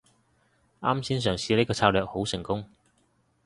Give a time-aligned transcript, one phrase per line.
[0.79, 2.67] 啱先嘗試呢個策略好成功